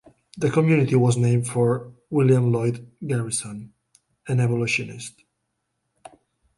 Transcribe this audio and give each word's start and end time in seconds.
The 0.35 0.49
community 0.49 0.95
was 0.95 1.15
named 1.15 1.47
for 1.47 1.93
William 2.09 2.51
Lloyd 2.51 2.89
Garrison, 3.05 3.71
an 4.27 4.39
abolitionist. 4.39 5.23